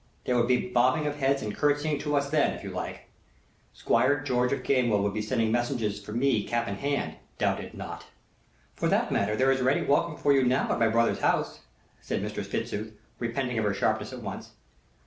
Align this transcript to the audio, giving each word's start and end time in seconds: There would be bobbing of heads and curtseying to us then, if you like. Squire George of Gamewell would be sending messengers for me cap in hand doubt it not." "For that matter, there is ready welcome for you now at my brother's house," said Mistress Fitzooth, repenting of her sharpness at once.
There 0.25 0.35
would 0.35 0.47
be 0.47 0.67
bobbing 0.69 1.05
of 1.05 1.17
heads 1.17 1.43
and 1.43 1.55
curtseying 1.55 1.99
to 1.99 2.15
us 2.15 2.31
then, 2.31 2.55
if 2.55 2.63
you 2.63 2.71
like. 2.71 3.07
Squire 3.71 4.19
George 4.19 4.51
of 4.51 4.63
Gamewell 4.63 5.03
would 5.03 5.13
be 5.13 5.21
sending 5.21 5.51
messengers 5.51 6.03
for 6.03 6.11
me 6.11 6.43
cap 6.43 6.67
in 6.67 6.73
hand 6.77 7.17
doubt 7.37 7.59
it 7.59 7.75
not." 7.77 8.05
"For 8.75 8.89
that 8.89 9.11
matter, 9.11 9.35
there 9.35 9.51
is 9.51 9.61
ready 9.61 9.83
welcome 9.85 10.17
for 10.17 10.33
you 10.33 10.43
now 10.43 10.71
at 10.71 10.79
my 10.79 10.87
brother's 10.87 11.19
house," 11.19 11.59
said 12.01 12.23
Mistress 12.23 12.47
Fitzooth, 12.47 12.93
repenting 13.19 13.59
of 13.59 13.63
her 13.65 13.75
sharpness 13.75 14.11
at 14.11 14.23
once. 14.23 14.53